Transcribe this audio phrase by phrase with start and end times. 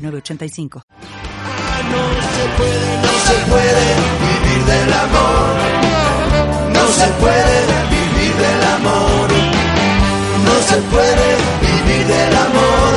[0.00, 0.82] 906985.
[1.90, 1.96] No
[2.36, 3.86] se puede, no se puede
[4.24, 5.50] vivir del amor.
[6.72, 7.56] No se puede
[7.90, 9.28] vivir del amor.
[10.44, 12.92] No se puede vivir del amor.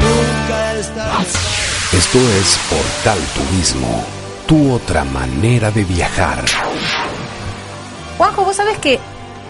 [0.00, 1.20] Nunca está.
[1.96, 4.04] Esto es Portal Turismo,
[4.46, 6.44] tu otra manera de viajar.
[8.18, 8.98] Juanjo, vos sabés que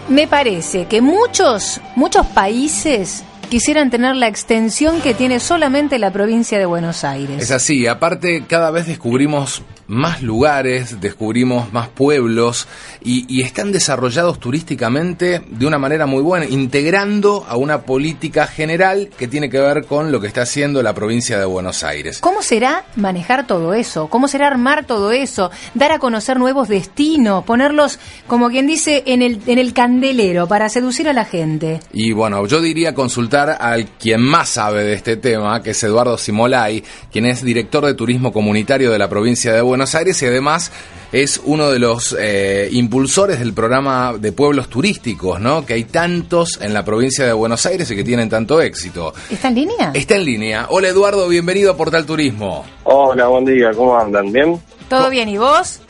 [0.07, 6.57] me parece que muchos, muchos países quisieran tener la extensión que tiene solamente la provincia
[6.57, 7.43] de Buenos Aires.
[7.43, 12.69] Es así, aparte cada vez descubrimos más lugares, descubrimos más pueblos
[13.03, 19.09] y, y, están desarrollados turísticamente de una manera muy buena, integrando a una política general
[19.17, 22.19] que tiene que ver con lo que está haciendo la provincia de Buenos Aires.
[22.19, 24.07] ¿Cómo será manejar todo eso?
[24.07, 25.51] ¿Cómo será armar todo eso?
[25.73, 30.69] Dar a conocer nuevos destinos, ponerlos, como quien dice, en el, en el candelero para
[30.69, 31.79] seducir a la gente.
[31.91, 36.17] Y bueno, yo diría consultar al quien más sabe de este tema, que es Eduardo
[36.17, 40.71] Simolay, quien es director de turismo comunitario de la provincia de Buenos Aires y además
[41.11, 45.65] es uno de los eh, impulsores del programa de pueblos turísticos, ¿no?
[45.65, 49.13] Que hay tantos en la provincia de Buenos Aires y que tienen tanto éxito.
[49.29, 49.91] ¿Está en línea?
[49.93, 50.67] Está en línea.
[50.69, 52.65] Hola Eduardo, bienvenido a Portal Turismo.
[52.83, 54.31] Hola, buen día, ¿cómo andan?
[54.31, 54.59] ¿Bien?
[54.89, 55.27] ¿Todo bien?
[55.29, 55.81] ¿Y vos?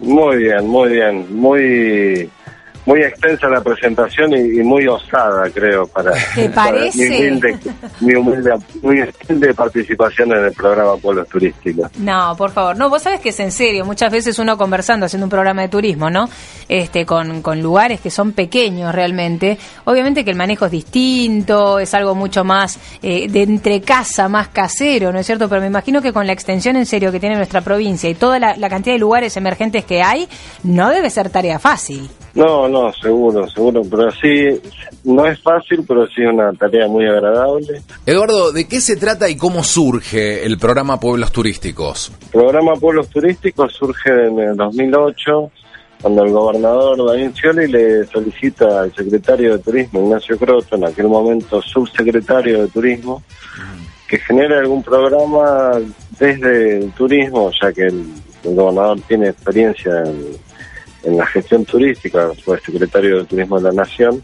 [0.00, 1.26] Muy bien, muy bien.
[1.34, 2.30] Muy
[2.84, 6.12] muy extensa la presentación y, y, muy osada, creo, para.
[6.54, 7.58] Para mi, humilde,
[8.00, 8.52] mi, humilde,
[8.82, 11.90] muy humilde participación en el programa Pueblos Turísticos.
[11.98, 12.76] No, por favor.
[12.76, 13.84] No, vos sabés que es en serio.
[13.84, 16.28] Muchas veces uno conversando, haciendo un programa de turismo, ¿no?
[16.68, 19.58] Este, con, con lugares que son pequeños realmente.
[19.84, 24.48] Obviamente que el manejo es distinto, es algo mucho más eh, de entre casa, más
[24.48, 25.48] casero, ¿no es cierto?
[25.48, 28.38] Pero me imagino que con la extensión en serio que tiene nuestra provincia y toda
[28.38, 30.28] la, la cantidad de lugares emergentes que hay,
[30.64, 32.10] no debe ser tarea fácil.
[32.34, 34.60] No, no, seguro, seguro, pero sí,
[35.04, 37.82] no es fácil, pero sí una tarea muy agradable.
[38.06, 42.10] Eduardo, ¿de qué se trata y cómo surge el programa Pueblos Turísticos?
[42.32, 45.50] El programa Pueblos Turísticos surge en el 2008,
[46.00, 51.08] cuando el gobernador David Scioli le solicita al secretario de Turismo, Ignacio Croto, en aquel
[51.08, 53.22] momento subsecretario de Turismo,
[54.08, 55.72] que genere algún programa
[56.18, 58.04] desde el turismo, ya que el,
[58.42, 60.36] el gobernador tiene experiencia en
[61.04, 64.22] en la gestión turística, fue secretario de Turismo de la Nación,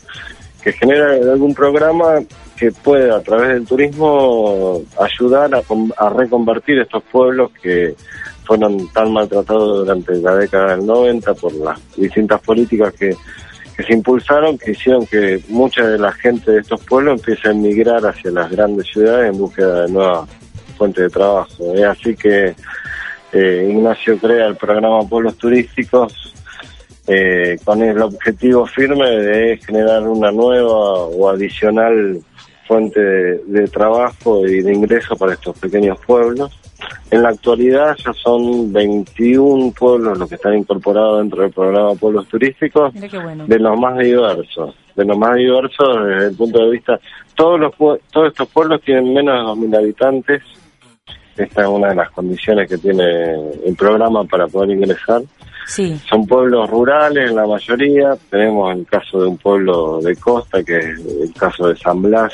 [0.63, 2.21] que genera algún programa
[2.57, 7.95] que pueda a través del turismo ayudar a, reconvertir estos pueblos que
[8.45, 13.15] fueron tan maltratados durante la década del 90 por las distintas políticas que,
[13.77, 17.53] que se impulsaron, que hicieron que mucha de la gente de estos pueblos empiece a
[17.53, 20.29] emigrar hacia las grandes ciudades en búsqueda de nuevas
[20.77, 21.75] fuentes de trabajo.
[21.75, 22.57] Es así que
[23.33, 26.35] eh, Ignacio crea el programa Pueblos Turísticos
[27.09, 32.21] eh, con el objetivo firme de generar una nueva o adicional
[32.67, 36.61] fuente de, de, trabajo y de ingreso para estos pequeños pueblos.
[37.11, 42.29] En la actualidad ya son 21 pueblos los que están incorporados dentro del programa Pueblos
[42.29, 43.47] Turísticos, bueno.
[43.47, 47.01] de los más diversos, de los más diversos desde el punto de vista,
[47.35, 47.75] todos los
[48.13, 50.43] todos estos pueblos tienen menos de 2.000 habitantes,
[51.39, 53.05] esta es una de las condiciones que tiene
[53.65, 55.23] el programa para poder ingresar.
[55.67, 56.01] Sí.
[56.09, 58.17] Son pueblos rurales la mayoría.
[58.31, 62.33] Tenemos el caso de un pueblo de costa, que es el caso de San Blas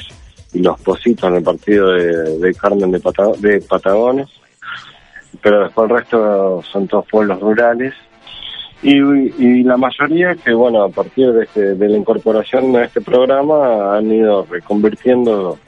[0.52, 4.28] y Los Positos en el partido de, de Carmen de, Pata, de, Patagones.
[5.42, 7.92] Pero después el resto son todos pueblos rurales.
[8.82, 13.00] Y, y la mayoría que, bueno, a partir de, este, de la incorporación a este
[13.00, 15.58] programa han ido reconvirtiendo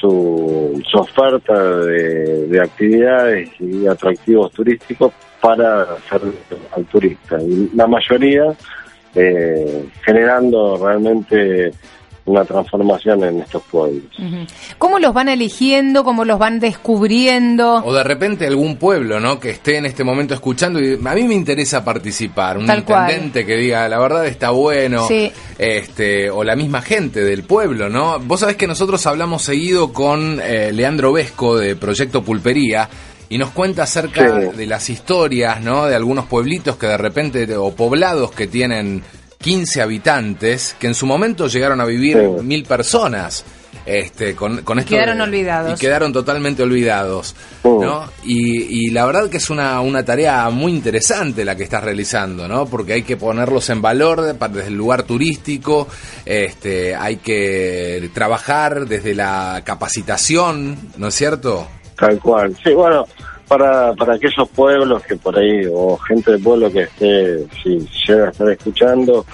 [0.00, 0.45] su,
[0.90, 6.22] su oferta de, de actividades y atractivos turísticos para hacer
[6.74, 7.40] al turista.
[7.40, 8.54] Y la mayoría
[9.14, 11.72] eh, generando realmente
[12.26, 14.04] una transformación en estos pueblos.
[14.78, 16.04] ¿Cómo los van eligiendo?
[16.04, 17.76] ¿Cómo los van descubriendo?
[17.84, 19.38] O de repente algún pueblo, ¿no?
[19.38, 22.58] Que esté en este momento escuchando y a mí me interesa participar.
[22.58, 23.46] Un Tal intendente cual.
[23.46, 25.06] que diga, la verdad está bueno.
[25.06, 25.30] Sí.
[25.58, 28.18] Este, o la misma gente del pueblo, ¿no?
[28.20, 32.88] Vos sabés que nosotros hablamos seguido con eh, Leandro Vesco de Proyecto Pulpería
[33.28, 34.56] y nos cuenta acerca Sí.
[34.56, 35.86] de las historias, ¿no?
[35.86, 39.02] De algunos pueblitos que de repente, o poblados que tienen
[39.38, 42.42] 15 habitantes, que en su momento llegaron a vivir Sí.
[42.44, 43.44] mil personas.
[43.84, 45.78] este, con, con esto Quedaron de- olvidados.
[45.78, 47.36] Y quedaron totalmente olvidados.
[47.62, 48.10] ¿no?
[48.24, 52.48] Y, y la verdad que es una, una tarea muy interesante la que estás realizando,
[52.48, 52.66] ¿no?
[52.66, 55.86] Porque hay que ponerlos en valor desde el lugar turístico,
[56.24, 61.68] este, hay que trabajar desde la capacitación, ¿no es cierto?
[61.96, 62.56] Tal cual.
[62.64, 63.06] Sí, bueno,
[63.48, 68.26] para, para aquellos pueblos que por ahí, o gente del pueblo que esté, si llega
[68.26, 69.24] a estar escuchando,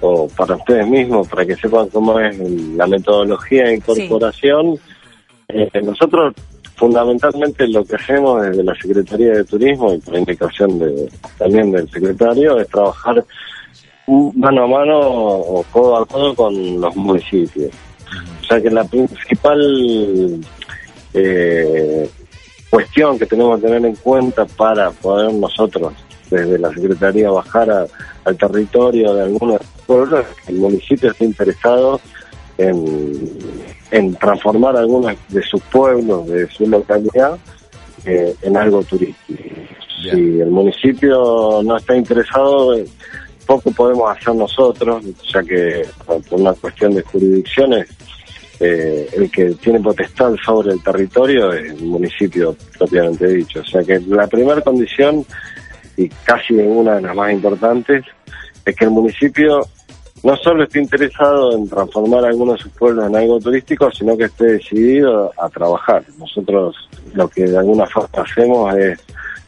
[0.00, 4.78] o para ustedes mismos, para que sepan cómo es la metodología de incorporación,
[5.48, 6.34] eh, nosotros
[6.76, 11.08] fundamentalmente lo que hacemos desde la Secretaría de Turismo y por indicación de,
[11.38, 13.24] también del secretario es trabajar
[14.06, 17.70] mano a mano o codo a codo con los municipios.
[18.42, 20.40] O sea que la principal
[21.14, 22.08] eh,
[22.76, 25.94] cuestión que tenemos que tener en cuenta para poder nosotros
[26.30, 27.86] desde la Secretaría bajar a-
[28.26, 31.98] al territorio de algunos pueblos es que el municipio esté interesado
[32.58, 33.38] en,
[33.90, 37.38] en transformar algunos de sus pueblos, de su localidad,
[38.04, 39.40] eh, en algo turístico.
[40.02, 40.14] Bien.
[40.14, 42.84] Si el municipio no está interesado, eh,
[43.46, 45.02] poco podemos hacer nosotros,
[45.32, 47.88] ya que por una cuestión de jurisdicciones,
[48.60, 53.60] eh, el que tiene potestad sobre el territorio es el municipio propiamente dicho.
[53.60, 55.24] O sea que la primera condición,
[55.96, 58.04] y casi una de las más importantes,
[58.64, 59.60] es que el municipio
[60.22, 64.24] no solo esté interesado en transformar algunos de sus pueblos en algo turístico, sino que
[64.24, 66.02] esté decidido a trabajar.
[66.18, 66.74] Nosotros
[67.14, 68.98] lo que de alguna forma hacemos es,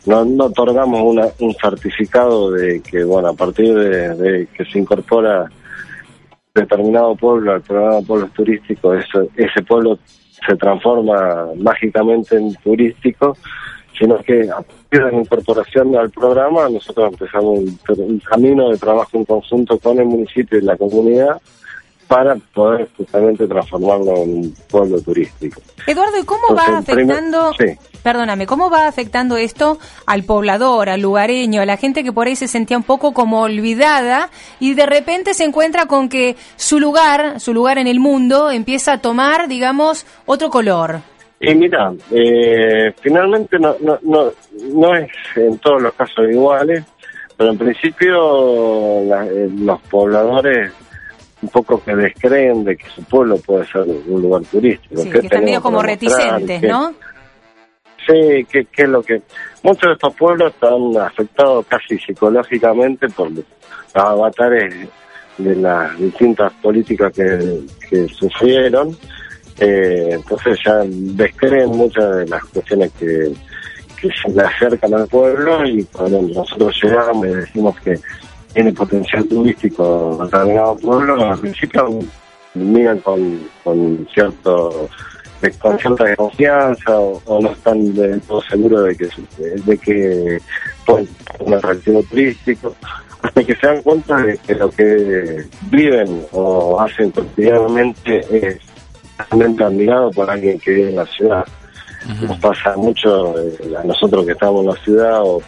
[0.07, 4.79] no, no otorgamos una- un certificado de que, bueno, a partir de, de que se
[4.79, 5.51] incorpora
[6.61, 9.99] determinado pueblo al programa pueblos turísticos, eso- ese pueblo
[10.47, 13.37] se transforma mágicamente en turístico,
[13.99, 18.79] sino que a partir de la incorporación al programa nosotros empezamos un, un camino de
[18.79, 21.41] trabajo en conjunto con el municipio y la comunidad
[22.09, 25.61] para poder justamente transformarlo en un pueblo turístico.
[25.87, 27.67] Eduardo, ¿y cómo Entonces, va primer- afectando, sí.
[28.03, 32.35] perdóname, cómo va afectando esto al poblador, al lugareño, a la gente que por ahí
[32.35, 37.41] se sentía un poco como olvidada y de repente se encuentra con que su lugar,
[37.41, 41.01] su lugar en el mundo empieza a tomar, digamos, otro color?
[41.41, 44.33] Y mira, eh, finalmente no, no, no,
[44.73, 46.85] no es en todos los casos iguales,
[47.37, 50.73] pero en principio la- eh, los pobladores
[51.43, 55.03] un poco que descreen de que su pueblo puede ser un lugar turístico.
[55.03, 56.95] Sí, ¿Qué que están medio como reticentes, ¿Qué- ¿no?
[58.07, 59.21] Sí, que, que lo que...
[59.63, 63.45] Muchos de estos pueblos están afectados casi psicológicamente por los
[63.93, 64.75] avatares
[65.37, 68.97] de las distintas políticas que, que sufrieron.
[69.61, 73.33] Eh, entonces ya descreen muchas de las cuestiones que,
[74.01, 77.99] que se le acercan al pueblo y cuando nosotros llegamos y decimos que
[78.53, 81.99] tiene potencial turístico determinado pueblo, al principio
[82.55, 84.89] miran con, con cierto
[85.43, 89.09] de- con cierta desconfianza o, o no están del todo seguros de que
[89.39, 90.39] de que
[90.85, 92.75] puede ser un atractivo turístico
[93.23, 98.59] hasta que se dan cuenta de que lo que viven o hacen cotidianamente es
[99.31, 101.45] realmente admirado por alguien que vive en la ciudad.
[102.23, 105.43] Nos pasa mucho eh, a nosotros que estamos en la ciudad o,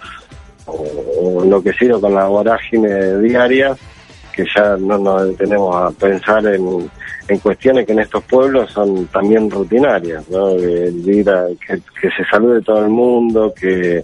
[0.70, 3.76] o, o enloquecidos con la vorágine diaria
[4.32, 6.88] que ya no nos detenemos a pensar en,
[7.28, 10.50] en cuestiones que en estos pueblos son también rutinarias, ¿no?
[10.50, 11.76] El ir a- que,
[12.10, 14.02] se salude todo el mundo, que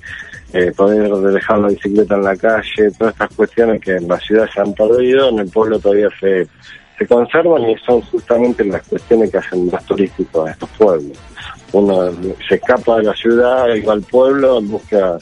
[0.52, 4.49] eh, poder dejar la bicicleta en la calle, todas estas cuestiones que en la ciudad
[4.52, 6.46] se han perdido, en el pueblo todavía se,
[6.99, 11.16] se conservan y son justamente las cuestiones que hacen más turísticos a estos pueblos.
[11.73, 12.11] Uno
[12.49, 15.18] se escapa de la ciudad va al pueblo busca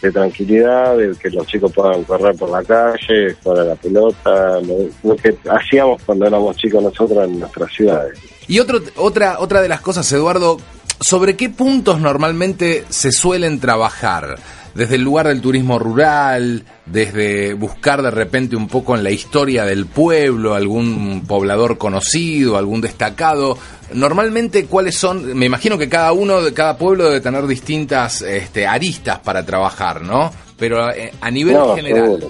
[0.00, 4.60] de tranquilidad, de que los chicos puedan correr por la calle, jugar a la pelota,
[4.60, 8.18] lo, lo que hacíamos cuando éramos chicos nosotros en nuestras ciudades.
[8.48, 10.58] Y otro, otra, otra de las cosas, Eduardo,
[11.00, 14.38] ¿sobre qué puntos normalmente se suelen trabajar?
[14.76, 19.64] Desde el lugar del turismo rural, desde buscar de repente un poco en la historia
[19.64, 23.56] del pueblo, algún poblador conocido, algún destacado.
[23.94, 25.34] Normalmente, ¿cuáles son?
[25.36, 30.02] Me imagino que cada uno, de cada pueblo debe tener distintas este, aristas para trabajar,
[30.02, 30.30] ¿no?
[30.58, 32.04] Pero eh, a nivel No, general.
[32.04, 32.28] seguro.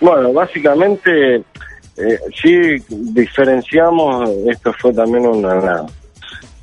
[0.00, 5.86] Bueno, básicamente, eh, sí diferenciamos, esto fue también una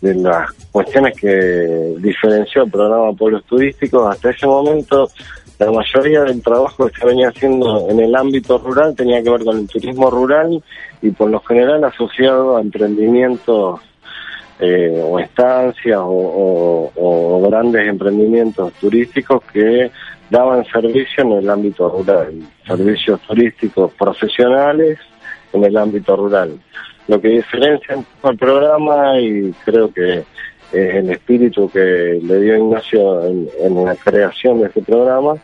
[0.03, 4.13] de las cuestiones que diferenció el programa Pueblos Turísticos.
[4.13, 5.09] Hasta ese momento,
[5.59, 9.43] la mayoría del trabajo que se venía haciendo en el ámbito rural tenía que ver
[9.45, 10.61] con el turismo rural
[11.01, 13.79] y por lo general asociado a emprendimientos
[14.59, 19.89] eh, o estancias o, o- o grandes emprendimientos turísticos que
[20.29, 22.33] daban servicio en el ámbito rural,
[22.67, 24.99] servicios turísticos profesionales
[25.53, 26.59] en el ámbito rural.
[27.07, 30.19] Lo que diferencia el programa y creo que
[30.71, 35.35] es el espíritu que le dio Ignacio en, en la creación de este programa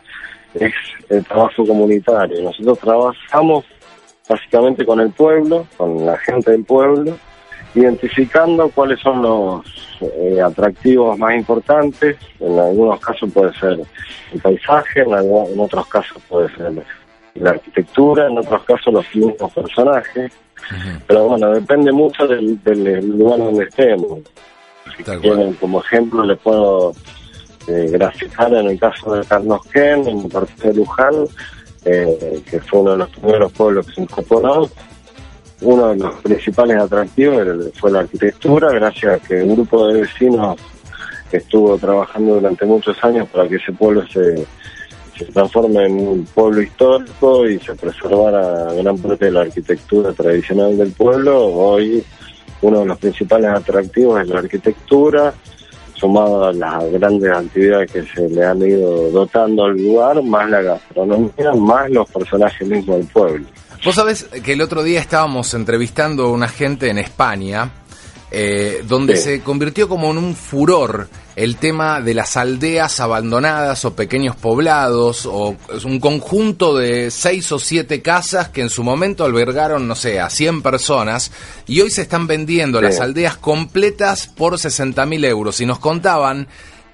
[0.54, 0.72] es
[1.08, 2.42] el trabajo comunitario.
[2.42, 3.64] Nosotros trabajamos
[4.28, 7.16] básicamente con el pueblo, con la gente del pueblo,
[7.74, 12.16] identificando cuáles son los eh, atractivos más importantes.
[12.38, 13.80] En algunos casos puede ser
[14.32, 16.72] el paisaje, en, otros casos puede ser
[17.34, 20.32] la arquitectura, en otros casos los mismos personajes.
[21.06, 24.20] Pero bueno, depende mucho del, del lugar donde estemos.
[24.96, 26.92] Si Tal quieren, como ejemplo, le puedo
[27.66, 31.14] eh, graficar en el caso de Carlos Ken, en el partido de Luján,
[31.84, 34.68] eh, que fue uno de los primeros pueblos que se incorporó.
[35.62, 37.46] Uno de los principales atractivos
[37.78, 40.58] fue la arquitectura, gracias a que un grupo de vecinos
[41.30, 44.46] estuvo trabajando durante muchos años para que ese pueblo se,
[45.24, 50.76] se transforme en un pueblo histórico y se preservara gran parte de la arquitectura tradicional
[50.76, 51.46] del pueblo.
[51.46, 52.02] Hoy
[52.62, 55.34] uno de los principales atractivos es la arquitectura,
[55.94, 60.62] sumado a las grandes actividades que se le han ido dotando al lugar, más la
[60.62, 63.46] gastronomía, más los personajes mismos del pueblo.
[63.84, 67.70] Vos sabés que el otro día estábamos entrevistando a una gente en España,
[68.30, 69.22] eh, donde Sí.
[69.24, 75.26] se convirtió como en un furor el tema de las aldeas abandonadas o pequeños poblados,
[75.26, 79.94] o es un conjunto de seis o siete casas que en su momento albergaron, no
[79.94, 81.32] sé, a 100 personas,
[81.66, 82.84] y hoy se están vendiendo Sí.
[82.84, 85.60] las aldeas completas por 60 mil euros.
[85.60, 86.46] Y nos contaban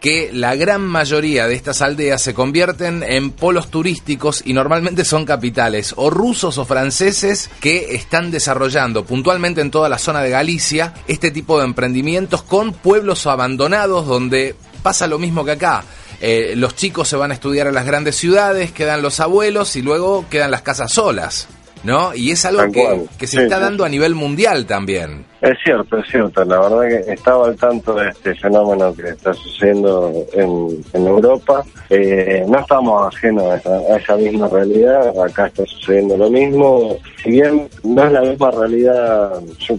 [0.06, 5.24] que la gran mayoría de estas aldeas se convierten en polos turísticos y normalmente son
[5.24, 10.94] capitales o rusos o franceses que están desarrollando puntualmente en toda la zona de Galicia
[11.08, 15.82] este tipo de emprendimientos con pueblos abandonados donde pasa lo mismo que acá.
[16.20, 19.82] Eh, los chicos se van a estudiar a las grandes ciudades, quedan los abuelos y
[19.82, 21.48] luego quedan las casas solas,
[21.84, 22.14] ¿no?
[22.14, 25.24] Y es algo que, que se Sí, está dando a nivel mundial también.
[25.40, 26.44] Es cierto, es cierto.
[26.44, 31.62] La verdad que estaba al tanto de este fenómeno que está sucediendo en, en Europa.
[31.90, 35.12] Eh, no estamos ajenos a esa, a esa misma realidad.
[35.22, 36.96] Acá está sucediendo lo mismo.
[37.22, 39.78] Si bien no es la misma realidad, yo,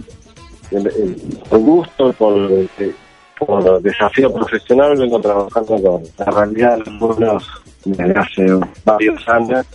[0.70, 2.94] el, gusto, por, eh,
[3.38, 7.50] por desafío profesional, vengo trabajando con la realidad de los pueblos
[7.84, 8.46] desde hace
[8.84, 9.66] varios años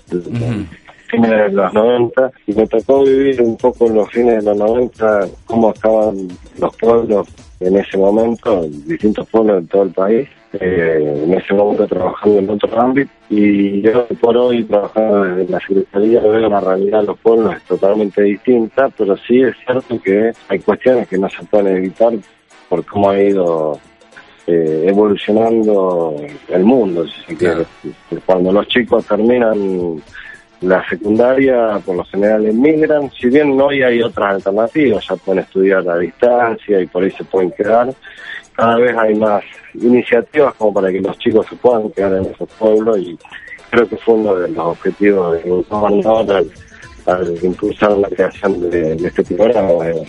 [1.14, 4.58] fines de los 90 y me tocó vivir un poco en los fines de los
[4.58, 6.28] 90 cómo estaban
[6.58, 7.28] los pueblos
[7.60, 10.30] en ese momento, distintos pueblos de todo el país.
[10.60, 15.60] Eh, en ese momento trabajando en otro ámbito y yo por hoy trabajando desde la
[15.60, 20.32] Secretaría veo la realidad de los pueblos es totalmente distinta, pero sí es cierto que
[20.50, 22.14] hay cuestiones que no se pueden evitar
[22.70, 23.80] por cómo ha ido
[24.46, 26.18] eh, evolucionando
[26.50, 27.66] el mundo, si se quiere.
[28.24, 30.04] Cuando los chicos terminan
[30.64, 35.88] la secundaria, por lo general emigran, si bien hoy hay otras alternativas, ya pueden estudiar
[35.90, 37.94] a distancia y por ahí se pueden quedar,
[38.54, 39.44] cada vez hay más
[39.74, 43.18] iniciativas como para que los chicos se puedan quedar en esos pueblos y
[43.70, 46.52] creo que fue uno de los objetivos del gobernador al,
[47.06, 49.88] al impulsar la creación de, de este programa.
[49.90, 50.06] eh,